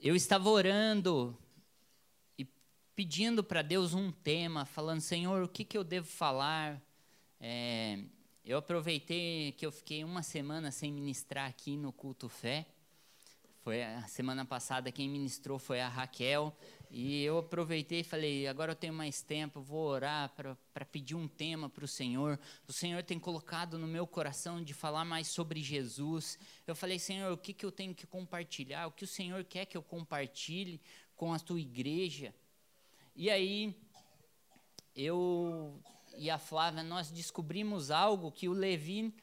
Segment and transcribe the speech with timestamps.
[0.00, 1.36] eu estava orando
[2.38, 2.46] e
[2.94, 6.80] pedindo para Deus um tema, falando, Senhor, o que, que eu devo falar?
[7.40, 7.98] É,
[8.44, 12.66] eu aproveitei que eu fiquei uma semana sem ministrar aqui no Culto Fé.
[13.62, 16.56] Foi a semana passada quem ministrou foi a Raquel.
[16.90, 21.28] E eu aproveitei e falei: agora eu tenho mais tempo, vou orar para pedir um
[21.28, 22.40] tema para o Senhor.
[22.66, 26.38] O Senhor tem colocado no meu coração de falar mais sobre Jesus.
[26.66, 28.86] Eu falei: Senhor, o que, que eu tenho que compartilhar?
[28.86, 30.80] O que o Senhor quer que eu compartilhe
[31.14, 32.34] com a tua igreja?
[33.14, 33.74] E aí,
[34.96, 35.78] eu
[36.16, 39.14] e a Flávia, nós descobrimos algo que o Levi,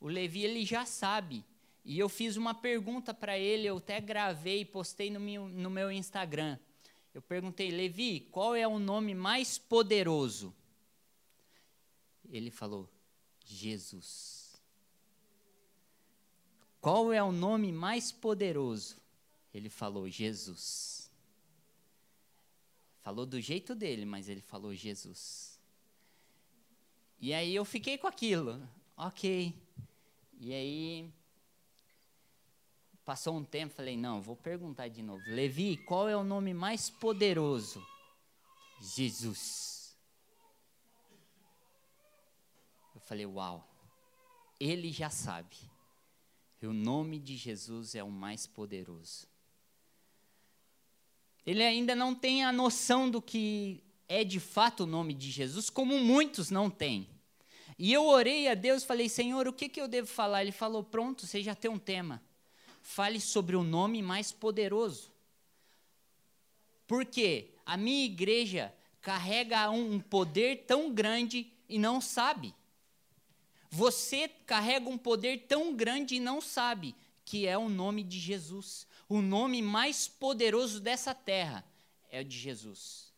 [0.00, 1.44] o Levi ele já sabe.
[1.84, 5.70] E eu fiz uma pergunta para ele, eu até gravei e postei no meu, no
[5.70, 6.58] meu Instagram.
[7.12, 10.54] Eu perguntei, Levi, qual é o nome mais poderoso?
[12.28, 12.88] Ele falou,
[13.44, 14.60] Jesus.
[16.80, 18.96] Qual é o nome mais poderoso?
[19.52, 21.10] Ele falou, Jesus.
[23.02, 25.58] Falou do jeito dele, mas ele falou Jesus.
[27.18, 28.62] E aí eu fiquei com aquilo,
[28.96, 29.54] ok.
[30.38, 31.12] E aí
[33.10, 35.20] Passou um tempo, falei, não, vou perguntar de novo.
[35.26, 37.84] Levi, qual é o nome mais poderoso?
[38.80, 39.98] Jesus.
[42.94, 43.68] Eu falei, uau,
[44.60, 45.56] ele já sabe.
[46.62, 49.26] o nome de Jesus é o mais poderoso.
[51.44, 55.68] Ele ainda não tem a noção do que é de fato o nome de Jesus,
[55.68, 57.10] como muitos não têm.
[57.76, 60.42] E eu orei a Deus, falei, Senhor, o que, que eu devo falar?
[60.42, 62.22] Ele falou, pronto, você já tem um tema
[62.80, 65.10] fale sobre o nome mais poderoso.
[66.86, 72.54] Porque a minha igreja carrega um poder tão grande e não sabe.
[73.70, 76.94] Você carrega um poder tão grande e não sabe
[77.24, 78.86] que é o nome de Jesus.
[79.08, 81.64] O nome mais poderoso dessa terra
[82.10, 83.12] é o de Jesus.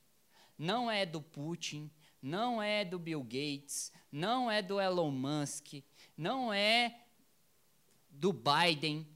[0.59, 5.83] Não é do Putin, não é do Bill Gates, não é do Elon Musk,
[6.17, 7.01] não é
[8.11, 9.07] do Biden,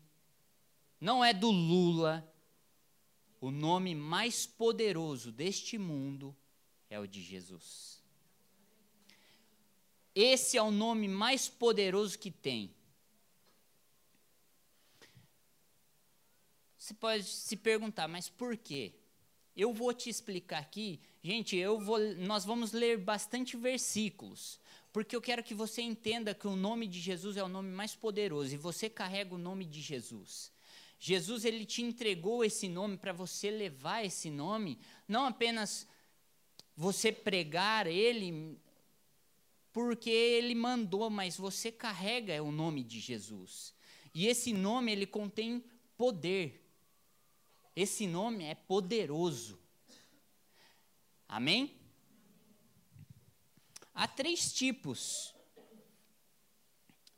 [1.00, 2.32] não é do Lula.
[3.40, 6.34] O nome mais poderoso deste mundo
[6.88, 8.02] é o de Jesus.
[10.14, 12.74] Esse é o nome mais poderoso que tem.
[16.78, 18.94] Você pode se perguntar, mas por quê?
[19.56, 21.00] Eu vou te explicar aqui.
[21.22, 24.60] Gente, eu vou, nós vamos ler bastante versículos,
[24.92, 27.94] porque eu quero que você entenda que o nome de Jesus é o nome mais
[27.94, 30.52] poderoso e você carrega o nome de Jesus.
[30.98, 35.86] Jesus ele te entregou esse nome para você levar esse nome, não apenas
[36.74, 38.58] você pregar ele
[39.72, 43.74] porque ele mandou, mas você carrega o nome de Jesus.
[44.14, 45.62] E esse nome ele contém
[45.98, 46.66] poder.
[47.74, 49.60] Esse nome é poderoso.
[51.28, 51.78] Amém?
[53.94, 55.34] Há três tipos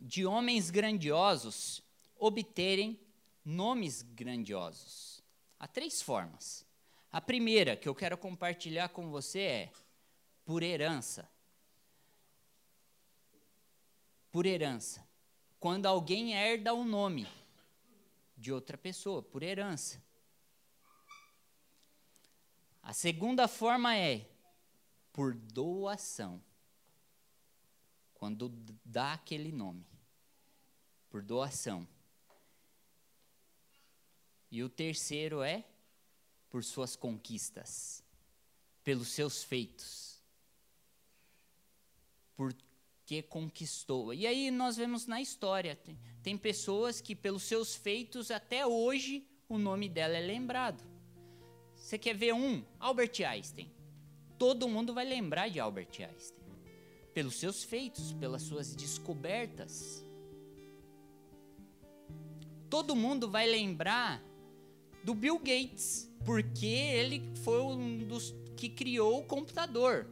[0.00, 1.80] de homens grandiosos
[2.18, 2.98] obterem
[3.48, 5.24] nomes grandiosos.
[5.58, 6.66] Há três formas.
[7.10, 9.72] A primeira que eu quero compartilhar com você é
[10.44, 11.26] por herança.
[14.30, 15.08] Por herança.
[15.58, 17.26] Quando alguém herda o nome
[18.36, 20.00] de outra pessoa, por herança.
[22.82, 24.28] A segunda forma é
[25.10, 26.42] por doação.
[28.12, 28.50] Quando
[28.84, 29.86] dá aquele nome.
[31.08, 31.88] Por doação.
[34.50, 35.64] E o terceiro é
[36.48, 38.02] por suas conquistas,
[38.82, 40.22] pelos seus feitos.
[42.34, 44.14] Porque conquistou.
[44.14, 49.26] E aí nós vemos na história, tem, tem pessoas que pelos seus feitos até hoje
[49.48, 50.82] o nome dela é lembrado.
[51.74, 52.64] Você quer ver um?
[52.78, 53.72] Albert Einstein.
[54.38, 56.46] Todo mundo vai lembrar de Albert Einstein.
[57.14, 60.04] Pelos seus feitos, pelas suas descobertas.
[62.68, 64.22] Todo mundo vai lembrar
[65.08, 70.06] do Bill Gates, porque ele foi um dos que criou o computador.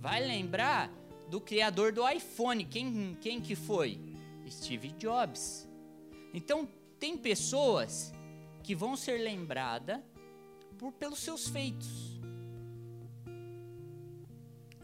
[0.00, 0.92] Vai lembrar
[1.30, 4.00] do criador do iPhone, quem, quem que foi?
[4.50, 5.68] Steve Jobs.
[6.34, 8.12] Então, tem pessoas
[8.64, 10.00] que vão ser lembradas
[10.76, 12.20] por, pelos seus feitos.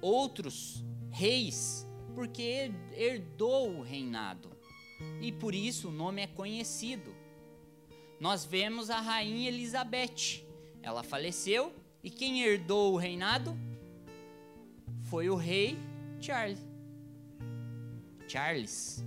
[0.00, 4.48] Outros, reis, porque herdou o reinado.
[5.20, 7.13] E por isso o nome é conhecido
[8.24, 10.46] nós vemos a rainha Elizabeth.
[10.82, 13.54] Ela faleceu e quem herdou o reinado
[15.02, 15.76] foi o rei
[16.18, 16.66] Charles.
[18.26, 19.04] Charles.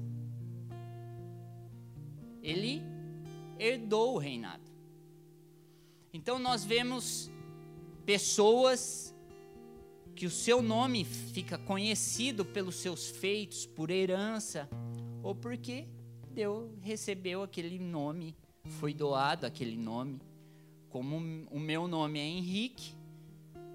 [2.44, 2.84] Ele
[3.58, 4.72] herdou o reinado.
[6.14, 7.31] Então nós vemos
[8.06, 9.16] pessoas
[10.16, 14.69] que o seu nome fica conhecido pelos seus feitos, por herança,
[15.24, 15.88] ou porque
[16.30, 18.36] Deus recebeu aquele nome,
[18.68, 20.22] foi doado aquele nome.
[20.90, 21.18] Como
[21.52, 22.94] o meu nome é Henrique,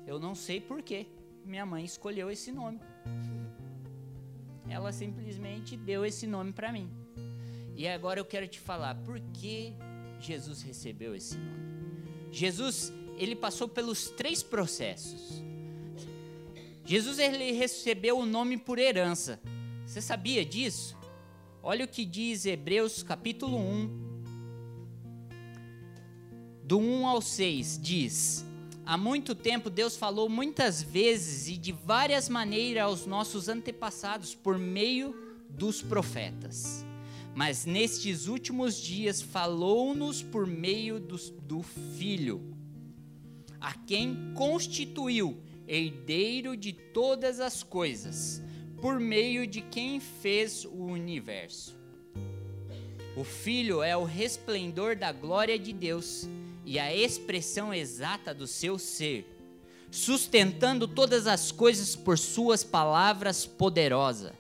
[0.07, 1.07] eu não sei porquê
[1.45, 2.81] minha mãe escolheu esse nome.
[4.69, 6.89] Ela simplesmente deu esse nome para mim.
[7.77, 9.73] E agora eu quero te falar por que
[10.21, 11.63] Jesus recebeu esse nome.
[12.31, 15.43] Jesus, ele passou pelos três processos.
[16.85, 19.41] Jesus ele recebeu o nome por herança.
[19.87, 20.97] Você sabia disso?
[21.63, 24.12] Olha o que diz Hebreus capítulo 1,
[26.65, 28.45] do 1 ao 6, diz:
[28.85, 34.59] Há muito tempo Deus falou muitas vezes e de várias maneiras aos nossos antepassados por
[34.59, 35.15] meio
[35.49, 36.85] dos profetas.
[37.35, 41.63] Mas nestes últimos dias falou-nos por meio do, do
[41.97, 42.55] Filho,
[43.61, 48.43] a quem constituiu herdeiro de todas as coisas,
[48.81, 51.81] por meio de quem fez o universo.
[53.17, 56.29] O Filho é o resplendor da glória de Deus
[56.73, 59.27] e a expressão exata do seu ser,
[59.91, 64.33] sustentando todas as coisas por suas palavras poderosas.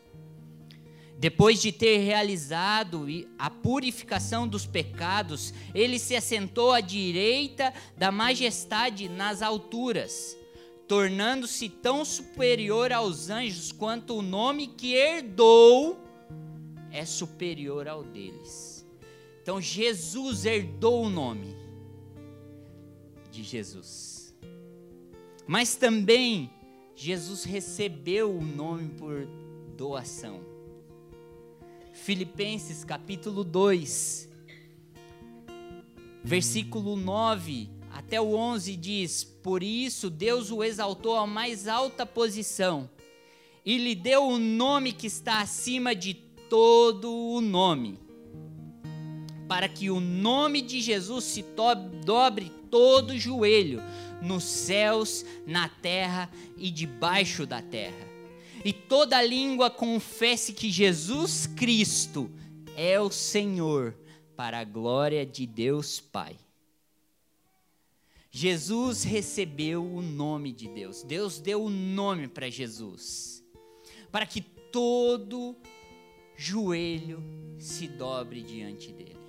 [1.18, 3.06] Depois de ter realizado
[3.38, 10.34] a purificação dos pecados, ele se assentou à direita da majestade nas alturas,
[10.88, 16.02] tornando-se tão superior aos anjos quanto o nome que herdou
[16.90, 18.86] é superior ao deles.
[19.42, 21.60] Então Jesus herdou o nome
[23.32, 24.34] de Jesus.
[25.46, 26.50] Mas também
[26.94, 29.26] Jesus recebeu o nome por
[29.76, 30.40] doação.
[31.92, 34.28] Filipenses capítulo 2,
[36.22, 42.88] versículo 9 até o 11 diz: Por isso Deus o exaltou à mais alta posição
[43.64, 47.98] e lhe deu o nome que está acima de todo o nome,
[49.52, 51.44] para que o nome de Jesus se
[52.06, 53.82] dobre todo joelho,
[54.22, 58.08] nos céus, na terra e debaixo da terra.
[58.64, 62.30] E toda língua confesse que Jesus Cristo
[62.74, 63.94] é o Senhor,
[64.34, 66.34] para a glória de Deus Pai.
[68.30, 71.02] Jesus recebeu o nome de Deus.
[71.02, 73.44] Deus deu o nome para Jesus,
[74.10, 75.54] para que todo
[76.38, 77.22] joelho
[77.58, 79.21] se dobre diante dele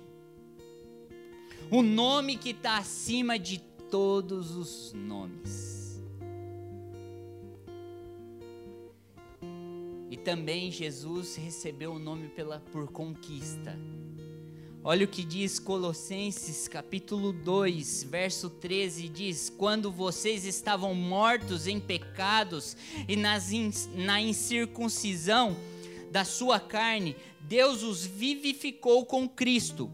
[1.70, 3.58] o nome que está acima de
[3.90, 6.02] todos os nomes.
[10.10, 13.78] E também Jesus recebeu o nome pela, por conquista.
[14.82, 21.80] Olha o que diz Colossenses capítulo 2, verso 13: diz: Quando vocês estavam mortos em
[21.80, 22.76] pecados
[23.08, 23.50] e nas,
[23.94, 25.56] na incircuncisão
[26.10, 29.90] da sua carne, Deus os vivificou com Cristo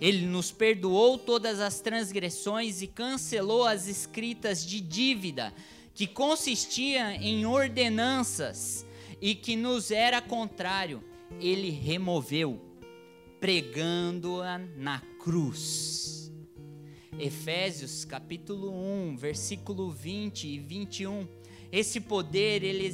[0.00, 5.52] ele nos perdoou todas as transgressões e cancelou as escritas de dívida,
[5.92, 8.86] que consistia em ordenanças
[9.20, 11.02] e que nos era contrário.
[11.40, 12.60] Ele removeu,
[13.40, 16.30] pregando-a na cruz.
[17.18, 21.26] Efésios capítulo 1, versículo 20 e 21
[21.70, 22.90] esse poder ele,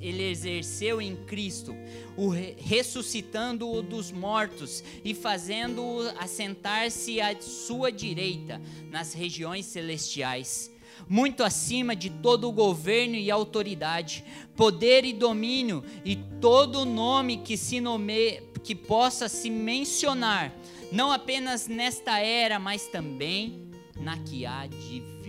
[0.00, 1.74] ele exerceu em Cristo,
[2.16, 10.70] o ressuscitando-o dos mortos e fazendo-o assentar-se à sua direita nas regiões celestiais,
[11.08, 14.24] muito acima de todo o governo e autoridade,
[14.56, 20.54] poder e domínio e todo nome que se nome, que possa se mencionar,
[20.90, 25.19] não apenas nesta era, mas também na que há de vir.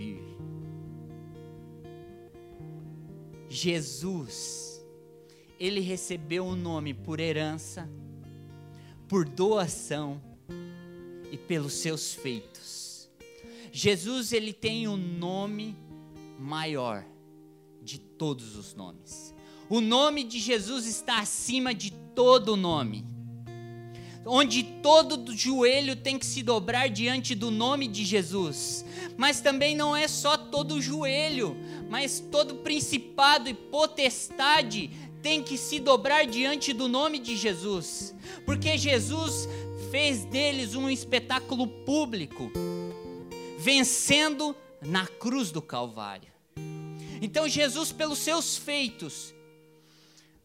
[3.52, 4.82] Jesus,
[5.60, 7.86] ele recebeu o um nome por herança,
[9.06, 10.22] por doação
[11.30, 13.10] e pelos seus feitos.
[13.70, 15.76] Jesus, ele tem o um nome
[16.38, 17.04] maior
[17.82, 19.34] de todos os nomes.
[19.68, 23.11] O nome de Jesus está acima de todo nome
[24.24, 28.84] onde todo joelho tem que se dobrar diante do nome de Jesus.
[29.16, 31.56] Mas também não é só todo joelho,
[31.88, 34.90] mas todo principado e potestade
[35.22, 38.14] tem que se dobrar diante do nome de Jesus,
[38.44, 39.48] porque Jesus
[39.90, 42.50] fez deles um espetáculo público,
[43.58, 46.32] vencendo na cruz do Calvário.
[47.20, 49.32] Então, Jesus, pelos seus feitos,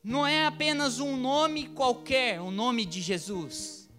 [0.04, 3.90] não é apenas um nome qualquer, o nome de Jesus.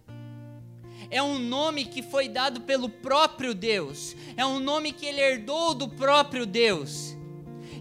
[1.11, 5.73] é um nome que foi dado pelo próprio Deus, é um nome que ele herdou
[5.73, 7.15] do próprio Deus,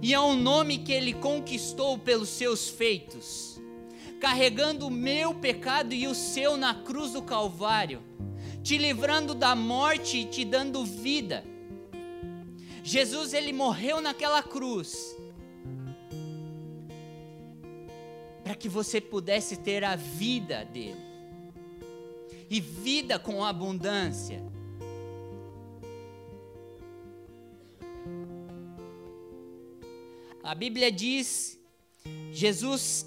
[0.01, 3.61] e é um nome que ele conquistou pelos seus feitos,
[4.21, 8.03] carregando o meu pecado e o seu na cruz do Calvário,
[8.63, 11.45] te livrando da morte e te dando vida.
[12.83, 15.15] Jesus ele morreu naquela cruz
[18.49, 20.97] para que você pudesse ter a vida dele
[22.49, 24.43] e vida com abundância.
[30.43, 31.61] A Bíblia diz,
[32.33, 33.05] Jesus,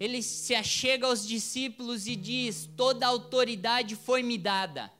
[0.00, 4.92] ele se achega aos discípulos e diz: Toda autoridade foi me dada.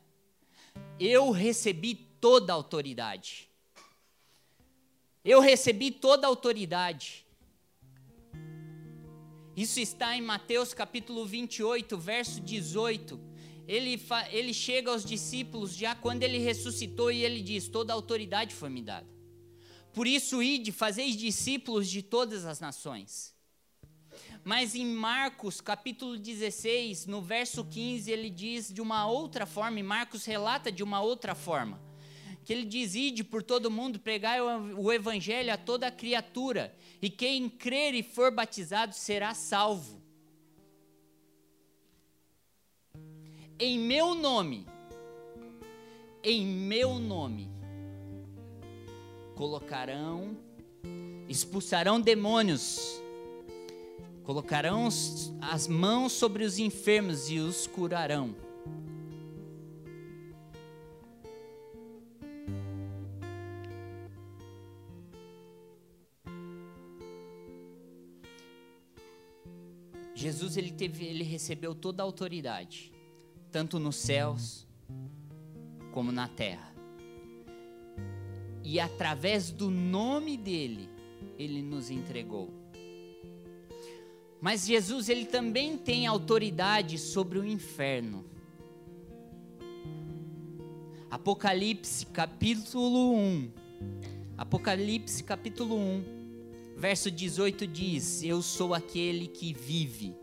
[1.01, 3.51] Eu recebi toda a autoridade.
[5.25, 7.27] Eu recebi toda a autoridade.
[9.59, 13.29] Isso está em Mateus capítulo 28, verso 18
[13.69, 14.01] ele,
[14.31, 18.81] ele chega aos discípulos já quando ele ressuscitou e ele diz: Toda autoridade foi me
[18.81, 19.07] dada.
[19.93, 23.35] Por isso, ide, fazeis discípulos de todas as nações.
[24.43, 29.83] Mas em Marcos, capítulo 16, no verso 15, ele diz de uma outra forma, e
[29.83, 31.88] Marcos relata de uma outra forma.
[32.49, 37.49] Que ele diz: Ide por todo mundo, pregai o evangelho a toda criatura, e quem
[37.49, 39.99] crer e for batizado será salvo
[43.61, 44.67] em meu nome,
[46.23, 47.51] em meu nome,
[49.35, 50.37] colocarão,
[51.29, 53.03] expulsarão demônios,
[54.23, 54.87] colocarão
[55.41, 58.48] as mãos sobre os enfermos e os curarão.
[70.19, 72.93] Jesus ele teve, ele recebeu toda a autoridade
[73.53, 74.67] tanto nos céus
[75.93, 76.75] como na terra.
[78.65, 80.89] E através do nome dele,
[81.39, 82.53] ele nos entregou.
[84.41, 88.25] Mas Jesus, ele também tem autoridade sobre o inferno.
[91.09, 93.51] Apocalipse capítulo 1.
[94.37, 96.18] Apocalipse capítulo 1,
[96.79, 100.17] verso 18 diz: Eu sou aquele que vive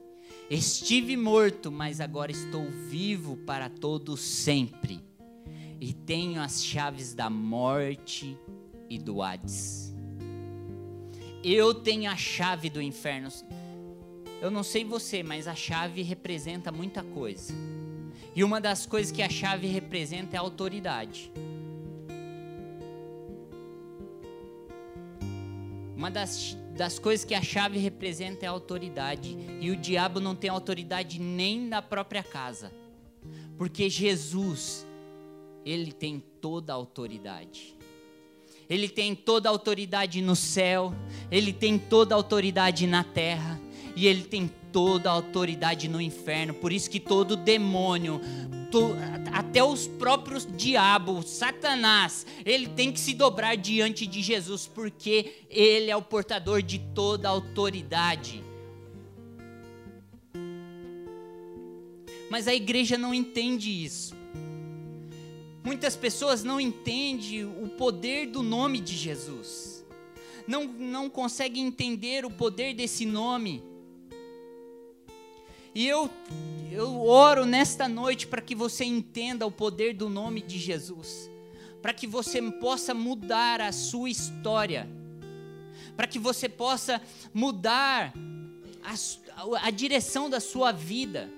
[0.50, 5.04] Estive morto, mas agora estou vivo para todo sempre.
[5.82, 8.38] E tenho as chaves da morte
[8.88, 9.92] e do Hades.
[11.44, 13.30] Eu tenho a chave do inferno.
[14.40, 17.52] Eu não sei você, mas a chave representa muita coisa.
[18.36, 21.32] E uma das coisas que a chave representa é a autoridade.
[25.96, 29.38] Uma das das coisas que a chave representa é a autoridade.
[29.62, 32.72] E o diabo não tem autoridade nem na própria casa.
[33.58, 34.86] Porque Jesus,
[35.66, 37.76] ele tem toda a autoridade.
[38.70, 40.94] Ele tem toda a autoridade no céu,
[41.32, 43.60] ele tem toda a autoridade na terra
[43.96, 46.54] e ele tem toda a autoridade no inferno.
[46.54, 48.20] Por isso que todo demônio,
[49.32, 55.90] até os próprios diabos, Satanás, ele tem que se dobrar diante de Jesus, porque ele
[55.90, 58.44] é o portador de toda a autoridade.
[62.30, 64.14] Mas a igreja não entende isso.
[65.64, 69.86] Muitas pessoas não entendem o poder do nome de Jesus.
[70.46, 73.64] Não, não conseguem entender o poder desse nome.
[75.76, 76.10] E eu,
[76.72, 81.30] eu oro nesta noite para que você entenda o poder do nome de Jesus,
[81.82, 84.88] para que você possa mudar a sua história,
[85.98, 87.02] para que você possa
[87.34, 88.14] mudar
[88.82, 91.30] a, a direção da sua vida,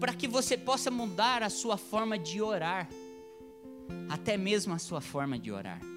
[0.00, 2.88] para que você possa mudar a sua forma de orar,
[4.08, 5.89] até mesmo a sua forma de orar.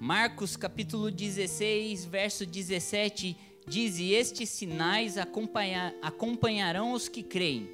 [0.00, 3.36] Marcos capítulo 16, verso 17
[3.66, 7.68] diz: E estes sinais acompanhar, acompanharão os que creem,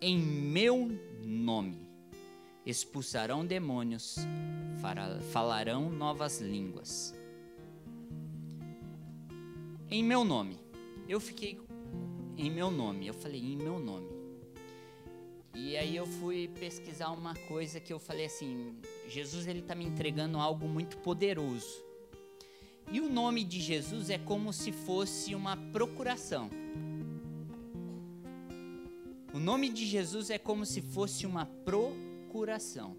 [0.00, 0.90] em meu
[1.22, 1.90] nome
[2.64, 4.16] expulsarão demônios,
[5.32, 7.14] falarão novas línguas.
[9.90, 10.58] Em meu nome.
[11.08, 11.58] Eu fiquei
[12.36, 13.06] em meu nome.
[13.06, 14.08] Eu falei em meu nome.
[15.54, 18.76] E aí eu fui pesquisar uma coisa que eu falei assim,
[19.10, 21.84] Jesus ele está me entregando algo muito poderoso.
[22.92, 26.48] E o nome de Jesus é como se fosse uma procuração.
[29.34, 32.96] O nome de Jesus é como se fosse uma procuração.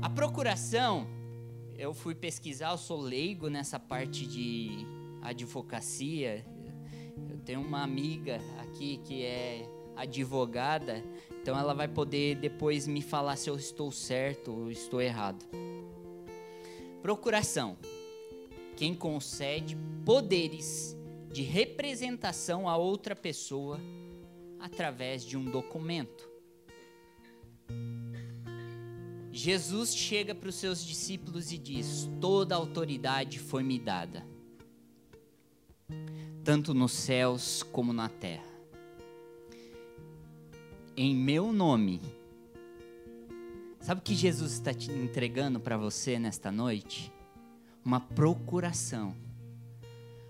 [0.00, 1.06] A procuração,
[1.76, 4.86] eu fui pesquisar, eu sou leigo nessa parte de
[5.22, 6.44] advocacia,
[7.44, 11.04] tem uma amiga aqui que é advogada,
[11.44, 15.44] então ela vai poder depois me falar se eu estou certo ou estou errado.
[17.02, 17.76] Procuração.
[18.78, 20.96] Quem concede poderes
[21.30, 23.78] de representação a outra pessoa
[24.58, 26.26] através de um documento.
[29.30, 34.26] Jesus chega para os seus discípulos e diz: Toda autoridade foi me dada,
[36.42, 38.53] tanto nos céus como na terra
[40.96, 42.00] em meu nome.
[43.80, 47.12] Sabe o que Jesus está te entregando para você nesta noite?
[47.84, 49.14] Uma procuração.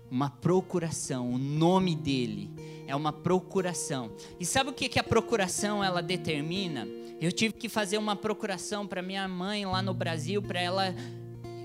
[0.09, 1.31] Uma procuração.
[1.31, 2.49] O nome dele
[2.87, 4.11] é uma procuração.
[4.39, 6.87] E sabe o que, que a procuração ela determina?
[7.21, 10.93] Eu tive que fazer uma procuração para minha mãe lá no Brasil, para ela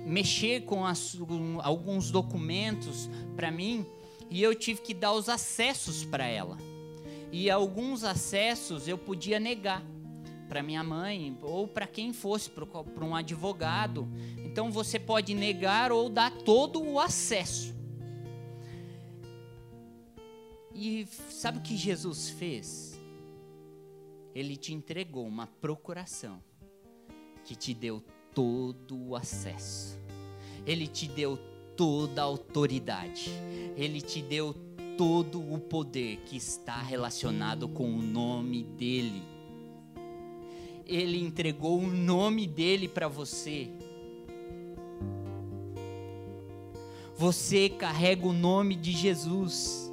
[0.07, 3.85] mexer com, as, com alguns documentos para mim,
[4.31, 6.57] e eu tive que dar os acessos para ela
[7.33, 9.85] e alguns acessos eu podia negar
[10.49, 14.09] para minha mãe ou para quem fosse, para um advogado.
[14.39, 17.73] Então você pode negar ou dar todo o acesso.
[20.75, 22.99] E sabe o que Jesus fez?
[24.35, 26.43] Ele te entregou uma procuração
[27.45, 28.03] que te deu
[28.35, 29.99] todo o acesso.
[30.67, 31.39] Ele te deu
[31.77, 33.31] toda a autoridade.
[33.77, 34.55] Ele te deu
[35.01, 39.23] todo o poder que está relacionado com o nome dele.
[40.85, 43.71] Ele entregou o nome dele para você.
[47.17, 49.91] Você carrega o nome de Jesus.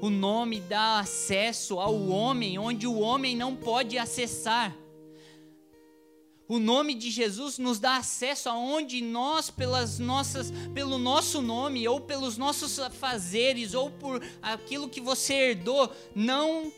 [0.00, 4.74] O nome dá acesso ao homem onde o homem não pode acessar.
[6.46, 12.00] O nome de Jesus nos dá acesso aonde nós, pelas nossas, pelo nosso nome, ou
[12.00, 16.70] pelos nossos fazeres, ou por aquilo que você herdou, não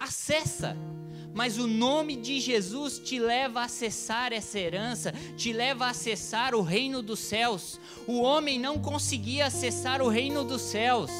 [0.00, 0.74] acessa.
[1.34, 6.54] Mas o nome de Jesus te leva a acessar essa herança, te leva a acessar
[6.54, 7.78] o reino dos céus.
[8.06, 11.10] O homem não conseguia acessar o reino dos céus.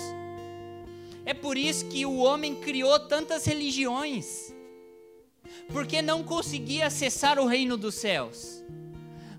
[1.26, 4.51] É por isso que o homem criou tantas religiões
[5.68, 8.62] porque não conseguia acessar o reino dos céus.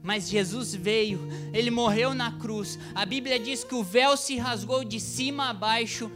[0.02, 1.20] Mas Jesus veio,
[1.54, 2.78] ele morreu na cruz.
[2.94, 6.12] A Bíblia diz que o véu se rasgou de cima a baixo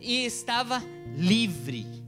[0.00, 0.82] e estava
[1.16, 2.03] livre.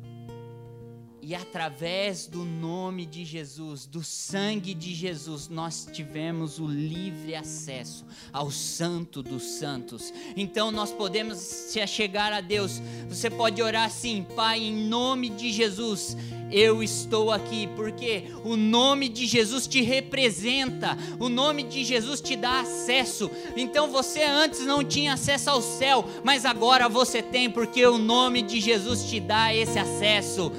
[1.28, 8.06] E através do nome de Jesus, do sangue de Jesus, nós tivemos o livre acesso
[8.32, 10.14] ao Santo dos Santos.
[10.36, 12.80] Então nós podemos se achegar a Deus.
[13.08, 16.16] Você pode orar assim, Pai, em nome de Jesus,
[16.48, 22.36] eu estou aqui, porque o nome de Jesus te representa, o nome de Jesus te
[22.36, 23.28] dá acesso.
[23.56, 28.42] Então você antes não tinha acesso ao céu, mas agora você tem, porque o nome
[28.42, 30.52] de Jesus te dá esse acesso.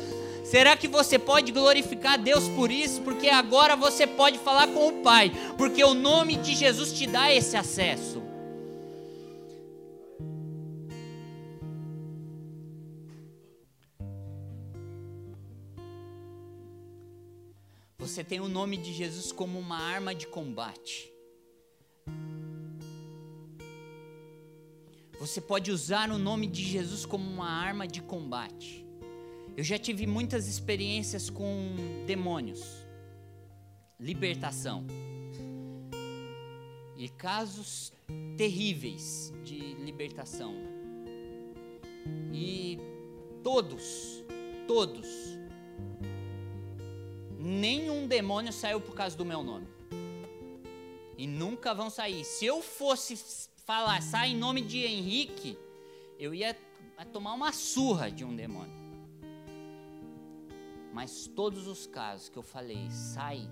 [0.50, 3.02] Será que você pode glorificar Deus por isso?
[3.02, 7.30] Porque agora você pode falar com o Pai, porque o nome de Jesus te dá
[7.30, 8.24] esse acesso.
[17.98, 21.12] Você tem o nome de Jesus como uma arma de combate.
[25.20, 28.87] Você pode usar o nome de Jesus como uma arma de combate.
[29.58, 32.62] Eu já tive muitas experiências com demônios,
[34.00, 34.86] libertação
[36.96, 37.92] e casos
[38.38, 40.54] terríveis de libertação.
[42.32, 42.78] E
[43.44, 44.24] todos,
[44.68, 45.08] todos,
[47.40, 49.68] nenhum demônio saiu por causa do meu nome.
[51.18, 52.24] E nunca vão sair.
[52.24, 55.58] Se eu fosse falar, sai em nome de Henrique,
[56.20, 56.56] eu ia
[57.12, 58.77] tomar uma surra de um demônio.
[60.98, 63.48] Mas todos os casos que eu falei, sai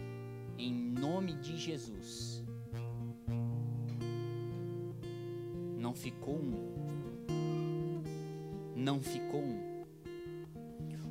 [0.57, 2.43] em nome de Jesus.
[5.77, 6.73] Não ficou um.
[8.75, 9.85] Não ficou um.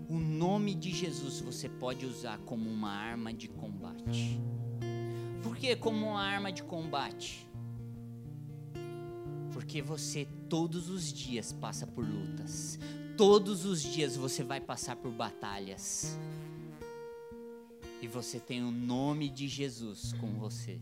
[0.09, 4.41] O nome de Jesus você pode usar como uma arma de combate.
[5.41, 7.49] Por que como uma arma de combate?
[9.53, 12.77] Porque você todos os dias passa por lutas,
[13.17, 16.19] Todos os dias você vai passar por batalhas.
[18.03, 20.79] E você tem o nome de Jesus com você.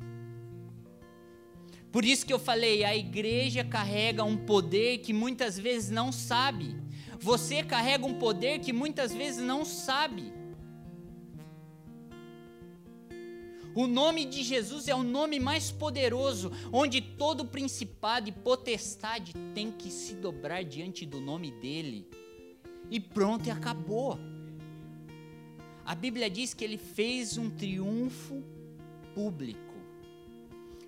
[1.93, 6.75] Por isso que eu falei, a igreja carrega um poder que muitas vezes não sabe.
[7.21, 10.33] Você carrega um poder que muitas vezes não sabe.
[13.75, 19.71] O nome de Jesus é o nome mais poderoso, onde todo principado e potestade tem
[19.73, 22.07] que se dobrar diante do nome dele.
[22.91, 24.19] E pronto, e acabou.
[25.87, 28.45] A Bíblia diz que ele fez um triunfo
[29.15, 29.73] público.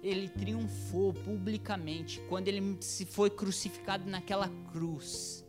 [0.02, 5.42] Ele triunfou publicamente quando ele se foi crucificado naquela cruz.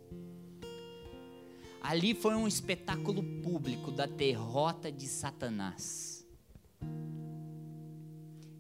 [1.81, 6.14] Ali foi um espetáculo público da derrota de Satanás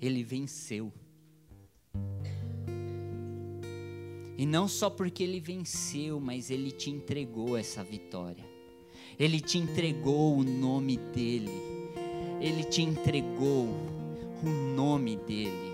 [0.05, 0.91] ele venceu.
[4.37, 8.43] E não só porque ele venceu, mas ele te entregou essa vitória.
[9.17, 11.51] Ele te entregou o nome dele.
[12.41, 13.67] Ele te entregou
[14.43, 15.73] o nome dele.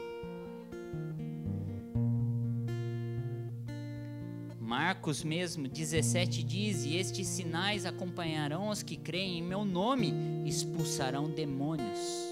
[4.60, 10.14] Marcos mesmo 17 diz: E estes sinais acompanharão os que creem em meu nome,
[10.46, 12.31] expulsarão demônios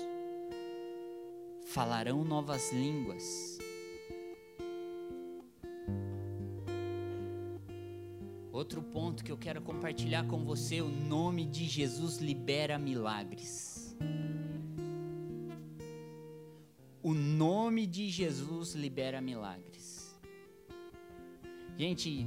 [1.69, 3.59] falarão novas línguas.
[8.51, 13.95] Outro ponto que eu quero compartilhar com você: o nome de Jesus libera milagres.
[17.01, 20.19] O nome de Jesus libera milagres.
[21.77, 22.25] Gente,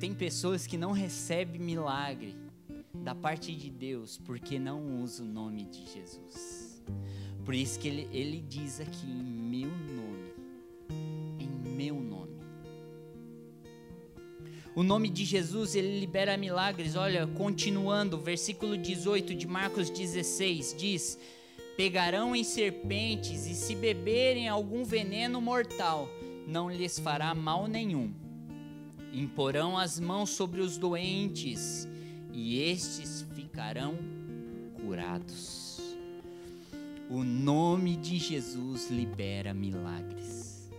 [0.00, 2.36] tem pessoas que não recebem milagre
[2.92, 6.82] da parte de Deus porque não usam o nome de Jesus.
[7.44, 10.32] Por isso que ele, ele diz aqui, em meu nome.
[11.38, 12.40] Em meu nome.
[14.74, 16.94] O nome de Jesus, ele libera milagres.
[16.94, 21.18] Olha, continuando, versículo 18 de Marcos 16 diz:
[21.76, 26.08] Pegarão em serpentes e se beberem algum veneno mortal,
[26.46, 28.12] não lhes fará mal nenhum.
[29.12, 31.88] Imporão as mãos sobre os doentes
[32.32, 33.98] e estes ficarão
[34.80, 35.59] curados.
[37.10, 40.70] O nome de Jesus libera milagres.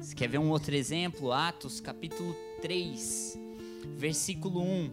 [0.00, 1.30] Você quer ver um outro exemplo?
[1.30, 3.38] Atos capítulo 3,
[3.98, 4.90] versículo 1.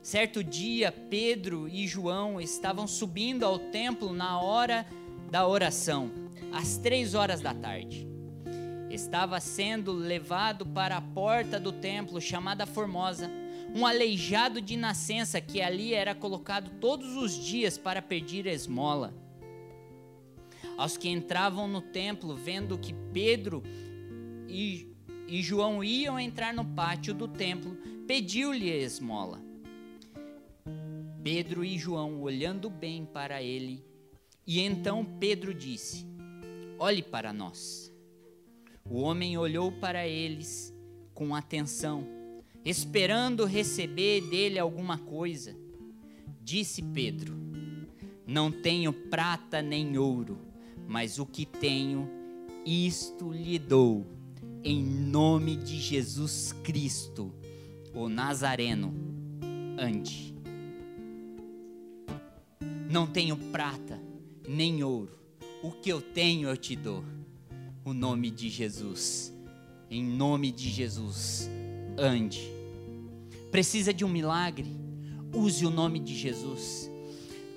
[0.00, 4.86] Certo dia, Pedro e João estavam subindo ao templo na hora
[5.30, 6.10] da oração,
[6.50, 8.08] às três horas da tarde.
[8.88, 13.30] Estava sendo levado para a porta do templo, chamada Formosa
[13.76, 19.12] um aleijado de nascença que ali era colocado todos os dias para pedir esmola.
[20.78, 23.62] Aos que entravam no templo, vendo que Pedro
[24.48, 24.90] e,
[25.28, 29.42] e João iam entrar no pátio do templo, pediu-lhe esmola.
[31.22, 33.84] Pedro e João, olhando bem para ele,
[34.46, 36.06] e então Pedro disse:
[36.78, 37.92] Olhe para nós.
[38.88, 40.74] O homem olhou para eles
[41.12, 42.15] com atenção
[42.66, 45.56] esperando receber dele alguma coisa.
[46.42, 47.32] Disse Pedro:
[48.26, 50.36] Não tenho prata nem ouro,
[50.88, 52.10] mas o que tenho,
[52.66, 54.04] isto lhe dou,
[54.64, 57.32] em nome de Jesus Cristo,
[57.94, 58.92] o Nazareno.
[59.78, 60.34] Ande.
[62.90, 64.00] Não tenho prata
[64.48, 65.16] nem ouro,
[65.62, 67.04] o que eu tenho eu te dou.
[67.84, 69.32] O nome de Jesus.
[69.88, 71.48] Em nome de Jesus,
[71.96, 72.55] ande
[73.50, 74.76] precisa de um milagre,
[75.34, 76.90] use o nome de Jesus.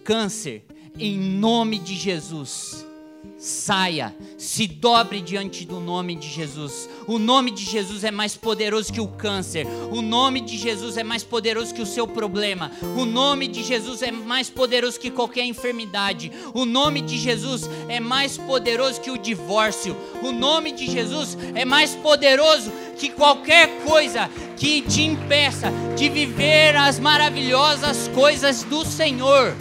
[0.04, 0.66] Câncer,
[0.98, 2.89] em nome de Jesus
[3.38, 6.90] saia, se dobre diante do nome de Jesus.
[7.08, 9.66] O nome de Jesus é mais poderoso que o câncer.
[9.92, 12.72] O nome de Jesus é mais poderoso que o seu problema.
[12.98, 16.32] O nome de Jesus é mais poderoso que qualquer enfermidade.
[16.54, 19.96] O nome de Jesus é mais poderoso que o divórcio.
[20.22, 26.76] O nome de Jesus é mais poderoso que qualquer coisa que te impeça de viver
[26.76, 29.56] as maravilhosas coisas do Senhor.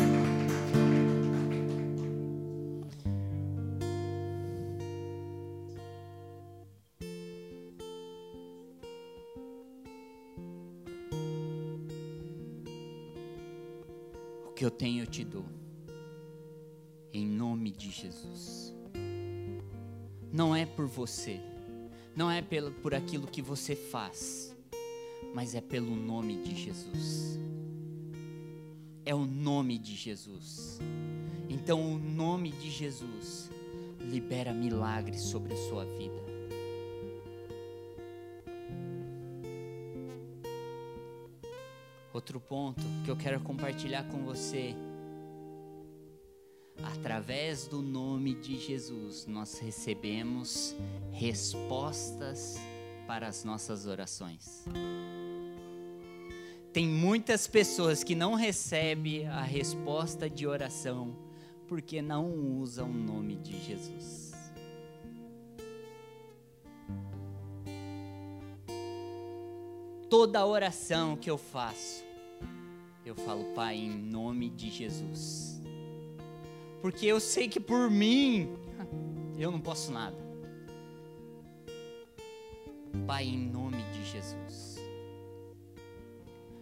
[14.59, 15.44] Que eu tenho eu te dou.
[17.12, 18.75] Em nome de Jesus.
[20.33, 21.40] Não é por você,
[22.16, 24.53] não é pelo, por aquilo que você faz,
[25.33, 27.38] mas é pelo nome de Jesus.
[29.05, 30.81] É o nome de Jesus.
[31.49, 33.49] Então, o nome de Jesus
[34.01, 36.17] libera milagres sobre a sua vida.
[42.12, 44.75] Outro ponto que eu quero compartilhar com você.
[46.83, 50.75] Através do nome de Jesus, nós recebemos
[51.12, 52.57] respostas
[53.07, 54.64] para as nossas orações.
[56.73, 61.16] Tem muitas pessoas que não recebem a resposta de oração
[61.66, 64.28] porque não usa o nome de Jesus.
[70.09, 72.05] Toda oração que eu faço,
[73.05, 75.61] eu falo, Pai, em nome de Jesus.
[76.81, 78.49] Porque eu sei que por mim
[79.38, 80.16] eu não posso nada.
[83.07, 84.77] Pai, em nome de Jesus.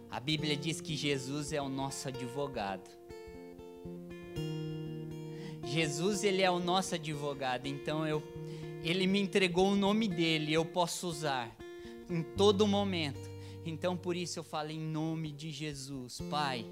[0.09, 2.89] A Bíblia diz que Jesus é o nosso advogado.
[5.63, 8.23] Jesus, ele é o nosso advogado, então eu
[8.83, 11.55] ele me entregou o nome dele, eu posso usar
[12.09, 13.36] em todo momento.
[13.69, 16.65] Então por isso eu falo em nome de Jesus, Pai.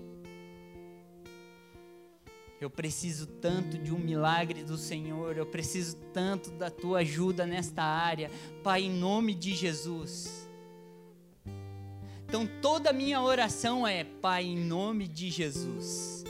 [2.59, 7.83] Eu preciso tanto de um milagre do Senhor, eu preciso tanto da tua ajuda nesta
[7.83, 8.31] área,
[8.63, 10.49] Pai, em nome de Jesus.
[12.27, 16.23] Então toda a minha oração é, Pai, em nome de Jesus.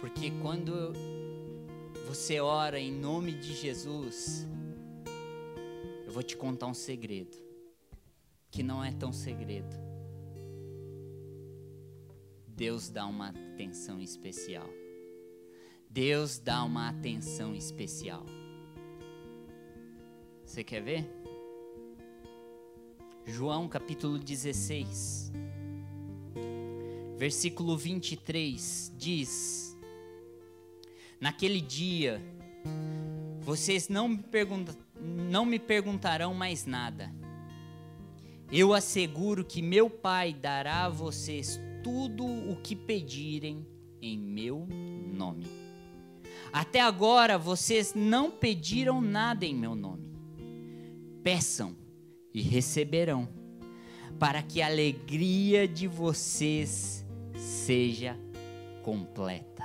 [0.00, 0.92] Porque quando
[2.06, 4.46] você ora em nome de Jesus,
[6.06, 7.36] eu vou te contar um segredo,
[8.54, 9.76] que não é tão segredo.
[12.46, 14.70] Deus dá uma atenção especial.
[15.90, 18.24] Deus dá uma atenção especial.
[20.44, 21.04] Você quer ver?
[23.26, 25.32] João capítulo 16,
[27.18, 29.76] versículo 23 diz:
[31.18, 32.22] Naquele dia,
[33.40, 34.22] vocês não me,
[35.28, 37.23] não me perguntarão mais nada.
[38.56, 43.66] Eu asseguro que meu Pai dará a vocês tudo o que pedirem
[44.00, 44.68] em meu
[45.12, 45.44] nome.
[46.52, 50.16] Até agora vocês não pediram nada em meu nome.
[51.20, 51.74] Peçam
[52.32, 53.28] e receberão,
[54.20, 57.04] para que a alegria de vocês
[57.36, 58.16] seja
[58.84, 59.64] completa.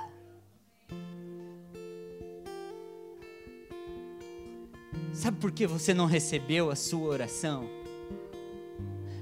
[5.12, 7.79] Sabe por que você não recebeu a sua oração?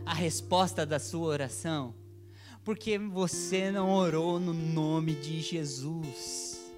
[0.09, 1.94] A resposta da sua oração?
[2.64, 6.73] Porque você não orou no nome de Jesus.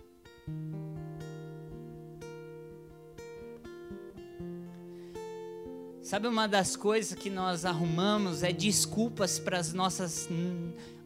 [6.03, 10.29] Sabe uma das coisas que nós arrumamos é desculpas para as nossas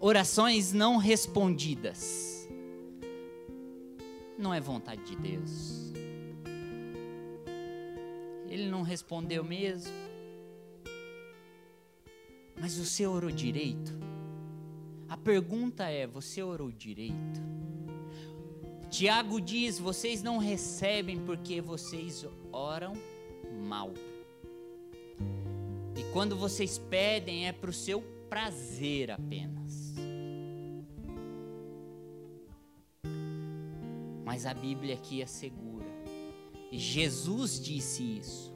[0.00, 2.48] orações não respondidas.
[4.38, 5.92] Não é vontade de Deus.
[8.48, 10.13] Ele não respondeu mesmo.
[12.60, 13.92] Mas você orou direito?
[15.08, 17.42] A pergunta é: você orou direito?
[18.90, 22.94] Tiago diz: vocês não recebem porque vocês oram
[23.66, 23.92] mal.
[25.96, 29.94] E quando vocês pedem é para o seu prazer apenas.
[34.24, 35.74] Mas a Bíblia aqui é segura
[36.76, 38.53] Jesus disse isso.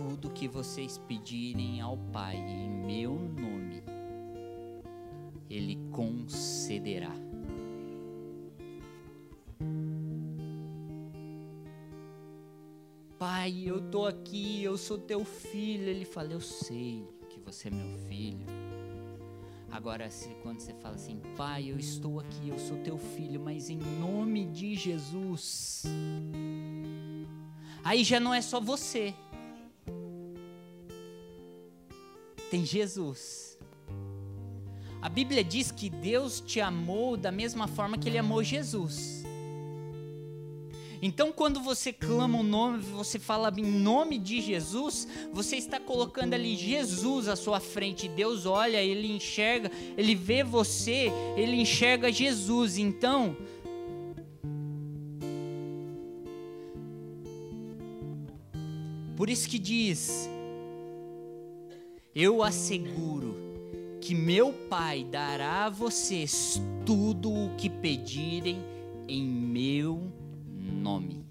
[0.00, 3.82] Tudo que vocês pedirem ao Pai em meu nome,
[5.50, 7.12] Ele concederá.
[13.18, 15.84] Pai, eu estou aqui, eu sou teu filho.
[15.84, 18.46] Ele fala: Eu sei que você é meu filho.
[19.70, 20.08] Agora,
[20.42, 24.46] quando você fala assim, Pai, eu estou aqui, eu sou teu filho, mas em nome
[24.46, 25.84] de Jesus
[27.84, 29.14] Aí já não é só você.
[32.50, 33.58] Tem Jesus.
[35.00, 39.24] A Bíblia diz que Deus te amou da mesma forma que Ele amou Jesus.
[41.02, 46.34] Então, quando você clama o nome, você fala em nome de Jesus, você está colocando
[46.34, 48.06] ali Jesus à sua frente.
[48.06, 52.76] Deus olha, Ele enxerga, Ele vê você, Ele enxerga Jesus.
[52.76, 53.36] Então,
[59.20, 60.30] Por isso que diz:
[62.14, 63.36] Eu asseguro
[64.00, 68.58] que meu Pai dará a vocês tudo o que pedirem
[69.06, 70.10] em meu
[70.48, 71.24] nome.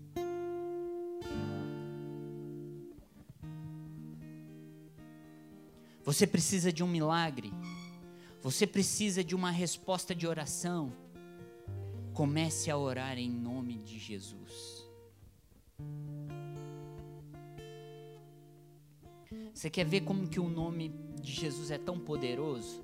[6.06, 7.52] Você precisa de um milagre.
[8.42, 10.94] Você precisa de uma resposta de oração.
[12.14, 14.90] Comece a orar em nome de Jesus.
[19.54, 20.90] Você quer ver como que o nome
[21.22, 22.84] de Jesus é tão poderoso?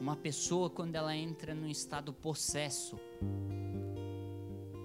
[0.00, 2.98] Uma pessoa quando ela entra num estado possesso,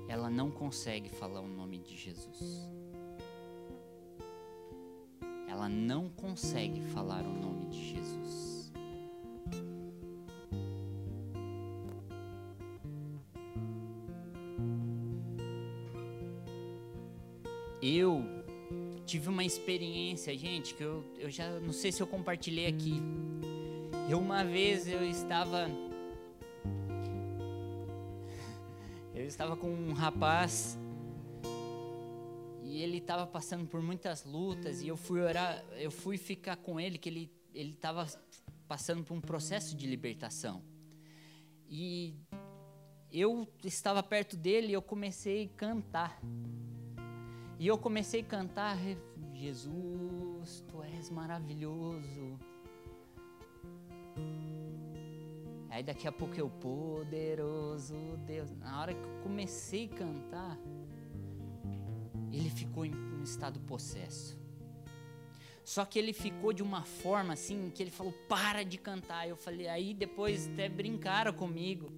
[0.10, 2.70] ela não consegue falar o nome de Jesus.
[5.48, 8.23] Ela não consegue falar o nome de Jesus.
[19.54, 23.02] Experiência, gente, que eu, eu já não sei se eu compartilhei aqui.
[24.10, 25.70] Eu uma vez eu estava
[29.14, 30.78] eu estava com um rapaz
[32.64, 36.80] e ele estava passando por muitas lutas e eu fui orar, eu fui ficar com
[36.80, 38.08] ele que ele ele estava
[38.68, 40.64] passando por um processo de libertação.
[41.70, 42.16] E
[43.12, 46.20] eu estava perto dele e eu comecei a cantar.
[47.60, 48.78] E eu comecei a cantar,
[49.44, 52.40] Jesus, tu és maravilhoso.
[55.70, 57.94] Aí daqui a pouco eu, poderoso
[58.26, 58.50] Deus.
[58.52, 60.58] Na hora que eu comecei a cantar,
[62.32, 64.40] ele ficou em um estado possesso.
[65.62, 69.28] Só que ele ficou de uma forma assim que ele falou: "Para de cantar".
[69.28, 71.92] Eu falei: "Aí depois até brincaram comigo".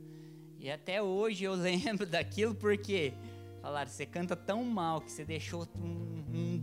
[0.58, 3.14] E até hoje eu lembro daquilo porque
[3.62, 6.05] falaram: "Você canta tão mal que você deixou um,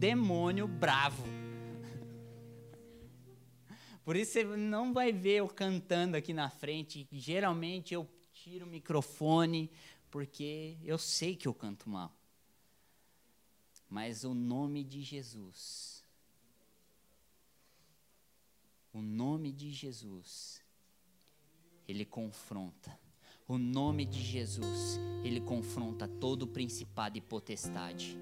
[0.03, 1.25] demônio bravo".
[4.05, 7.07] Por isso você não vai ver eu cantando aqui na frente.
[7.13, 9.71] Geralmente eu tiro o microfone
[10.11, 12.13] porque eu sei que eu canto mal.
[13.89, 15.93] Mas o nome de Jesus
[18.93, 20.63] o nome de Jesus,
[21.89, 22.99] ele confronta.
[23.49, 28.19] O nome de Jesus, ele confronta todo principado e potestade.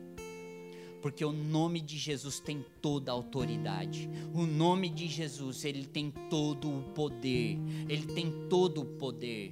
[1.00, 4.08] Porque o nome de Jesus tem toda a autoridade.
[4.34, 7.58] O nome de Jesus, ele tem todo o poder.
[7.88, 9.50] Ele tem todo o poder.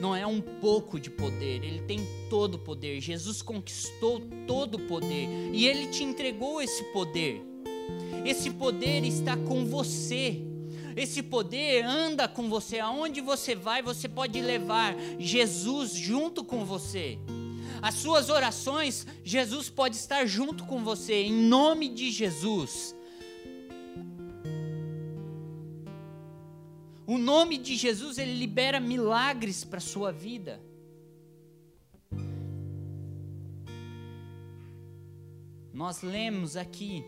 [0.00, 1.98] Não é um pouco de poder, ele tem
[2.30, 3.00] todo o poder.
[3.00, 7.42] Jesus conquistou todo o poder e ele te entregou esse poder.
[8.24, 10.40] Esse poder está com você.
[10.96, 12.78] Esse poder anda com você.
[12.78, 17.18] Aonde você vai, você pode levar Jesus junto com você.
[17.80, 22.94] As suas orações, Jesus pode estar junto com você, em nome de Jesus.
[27.06, 30.60] O nome de Jesus, ele libera milagres para a sua vida.
[35.72, 37.04] Nós lemos aqui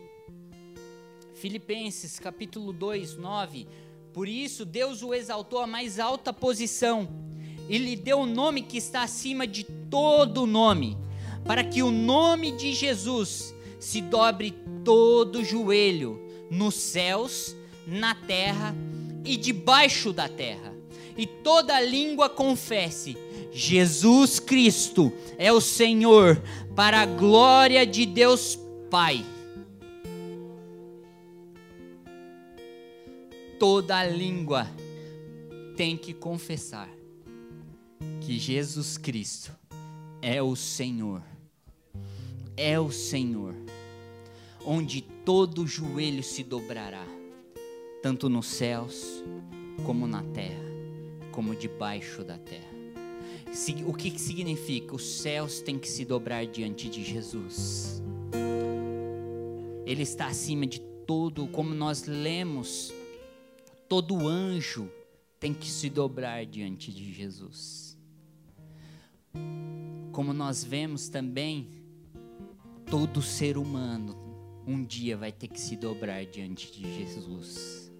[1.35, 3.67] Filipenses capítulo 2, 9.
[4.13, 7.09] Por isso Deus o exaltou à mais alta posição
[7.67, 10.97] e lhe deu o um nome que está acima de todo nome,
[11.45, 18.75] para que o nome de Jesus se dobre todo joelho nos céus, na terra
[19.23, 20.73] e debaixo da terra,
[21.15, 23.15] e toda língua confesse:
[23.51, 26.41] Jesus Cristo é o Senhor,
[26.75, 28.57] para a glória de Deus
[28.89, 29.23] Pai.
[33.61, 34.67] toda língua
[35.77, 36.89] tem que confessar
[38.19, 39.55] que Jesus Cristo
[40.21, 41.23] é o Senhor.
[42.55, 43.55] É o Senhor.
[44.65, 47.05] Onde todo joelho se dobrará,
[48.03, 49.23] tanto nos céus,
[49.85, 50.63] como na terra,
[51.31, 52.69] como debaixo da terra.
[53.87, 54.95] O que significa?
[54.95, 58.01] Os céus têm que se dobrar diante de Jesus.
[59.85, 62.93] Ele está acima de todo, como nós lemos
[63.91, 64.89] todo anjo
[65.37, 67.97] tem que se dobrar diante de Jesus.
[70.11, 71.69] Como nós vemos também,
[72.85, 74.19] todo ser humano
[74.67, 77.91] um dia vai ter que se dobrar diante de Jesus.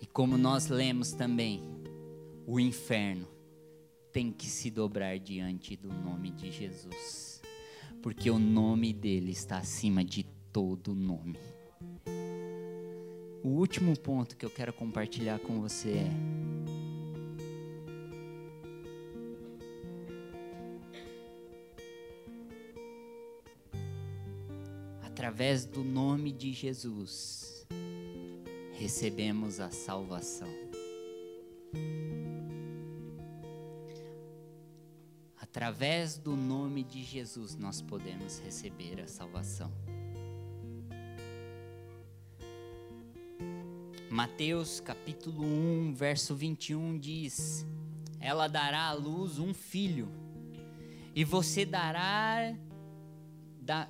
[0.00, 1.62] E como nós lemos também,
[2.46, 3.28] o inferno
[4.12, 7.42] tem que se dobrar diante do nome de Jesus,
[8.02, 11.38] porque o nome dele está acima de todo nome.
[13.42, 16.10] O último ponto que eu quero compartilhar com você é:
[25.26, 27.66] através do nome de Jesus,
[28.78, 30.48] recebemos a salvação.
[35.36, 39.72] Através do nome de Jesus, nós podemos receber a salvação.
[44.08, 47.66] Mateus capítulo 1, verso 21 diz:
[48.20, 50.08] Ela dará à luz um filho,
[51.16, 52.56] e você dará
[53.60, 53.88] da,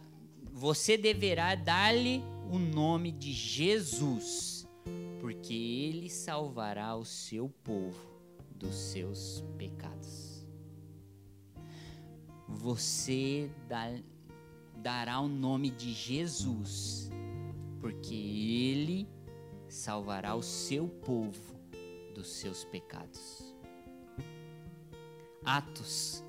[0.56, 4.66] você deverá dar-lhe o nome de Jesus,
[5.20, 8.00] porque ele salvará o seu povo
[8.54, 10.46] dos seus pecados.
[12.48, 14.00] Você dá,
[14.76, 17.10] dará o nome de Jesus,
[17.78, 19.06] porque ele
[19.68, 21.54] salvará o seu povo
[22.14, 23.54] dos seus pecados.
[25.44, 26.24] Atos,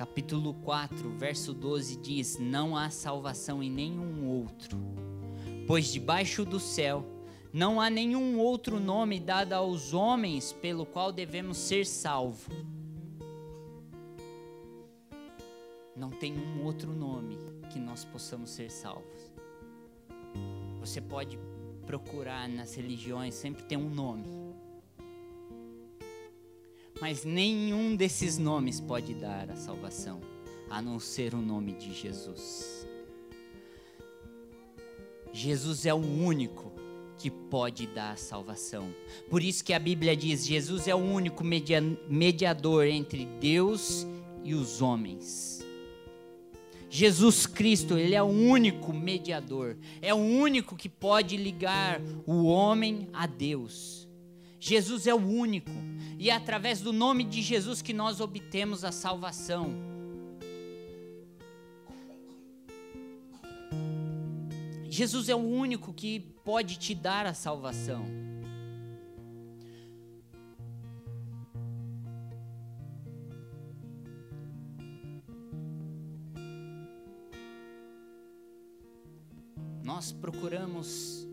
[0.00, 4.78] capítulo 4, verso 12 diz: Não há salvação em nenhum outro,
[5.66, 7.04] pois debaixo do céu
[7.52, 12.48] não há nenhum outro nome dado aos homens pelo qual devemos ser salvos.
[15.94, 17.36] Não tem um outro nome
[17.70, 19.30] que nós possamos ser salvos.
[20.80, 21.38] Você pode
[21.84, 24.39] procurar nas religiões, sempre tem um nome.
[27.00, 30.20] Mas nenhum desses nomes pode dar a salvação,
[30.68, 32.86] a não ser o nome de Jesus.
[35.32, 36.72] Jesus é o único
[37.16, 38.94] que pode dar a salvação.
[39.28, 44.06] Por isso que a Bíblia diz: Jesus é o único mediador entre Deus
[44.42, 45.64] e os homens.
[46.92, 53.08] Jesus Cristo, ele é o único mediador, é o único que pode ligar o homem
[53.12, 54.08] a Deus.
[54.62, 55.70] Jesus é o único,
[56.18, 59.72] e é através do nome de Jesus que nós obtemos a salvação.
[64.90, 68.04] Jesus é o único que pode te dar a salvação.
[79.82, 81.29] Nós procuramos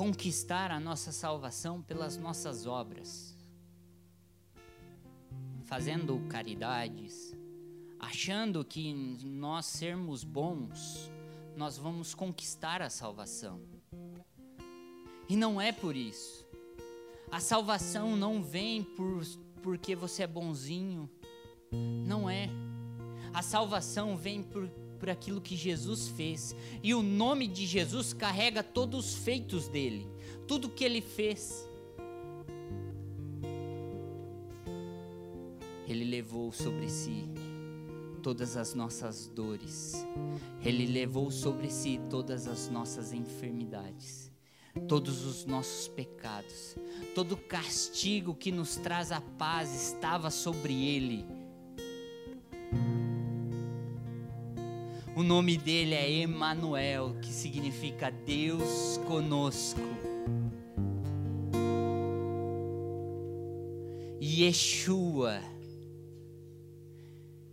[0.00, 3.36] conquistar a nossa salvação pelas nossas obras,
[5.64, 7.36] fazendo caridades,
[7.98, 11.12] achando que nós sermos bons,
[11.54, 13.60] nós vamos conquistar a salvação.
[15.28, 16.46] E não é por isso.
[17.30, 19.22] A salvação não vem por
[19.62, 21.10] porque você é bonzinho.
[22.06, 22.48] Não é.
[23.34, 24.66] A salvação vem por,
[25.00, 26.54] por aquilo que Jesus fez.
[26.82, 30.06] E o nome de Jesus carrega todos os feitos dele,
[30.46, 31.66] tudo que ele fez.
[35.88, 37.28] Ele levou sobre si
[38.22, 40.06] todas as nossas dores,
[40.62, 44.30] Ele levou sobre si todas as nossas enfermidades,
[44.86, 46.76] todos os nossos pecados,
[47.14, 51.39] todo castigo que nos traz a paz estava sobre Ele.
[55.20, 59.78] O nome dele é Emanuel, que significa Deus conosco.
[64.18, 65.42] Yeshua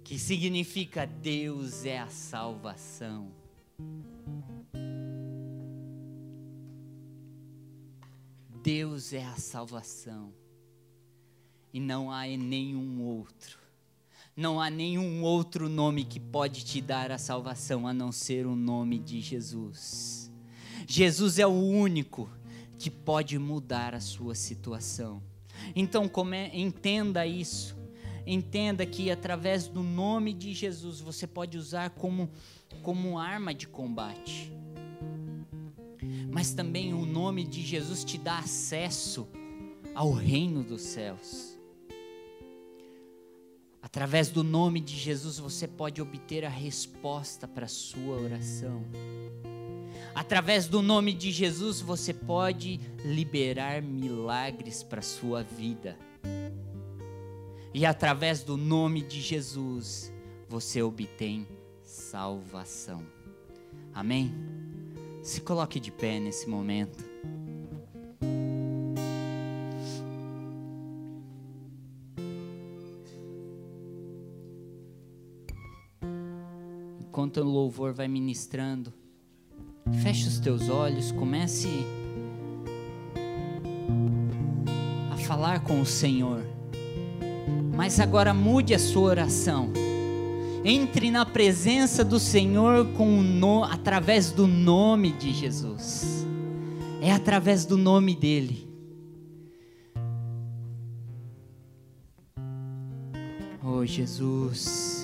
[0.01, 3.34] que significa Deus é a salvação.
[8.63, 10.34] Deus é a salvação.
[11.74, 13.66] E não há nenhum outro.
[14.38, 18.55] Não há nenhum outro nome que pode te dar a salvação a não ser o
[18.55, 20.31] nome de Jesus.
[20.88, 22.29] Jesus é o único
[22.77, 25.21] que pode mudar a sua situação.
[25.75, 26.09] Então,
[26.53, 27.75] entenda isso
[28.27, 32.29] entenda que através do nome de Jesus você pode usar como,
[32.83, 34.51] como arma de combate.
[36.29, 39.27] Mas também o nome de Jesus te dá acesso
[39.95, 41.57] ao reino dos céus.
[43.88, 48.83] Através do nome de Jesus você pode obter a resposta para a sua oração.
[50.13, 55.97] Através do nome de Jesus você pode liberar milagres para a sua vida.
[57.73, 60.11] E através do nome de Jesus,
[60.49, 61.47] você obtém
[61.81, 63.01] salvação.
[63.93, 64.33] Amém?
[65.23, 67.07] Se coloque de pé nesse momento.
[77.38, 78.91] Enquanto o louvor vai ministrando,
[80.01, 81.67] feche os teus olhos, comece
[85.11, 86.43] a falar com o Senhor.
[87.75, 89.71] Mas agora mude a sua oração.
[90.65, 96.25] Entre na presença do Senhor com no, através do nome de Jesus.
[96.99, 98.67] É através do nome dele.
[103.63, 104.97] Oh Jesus.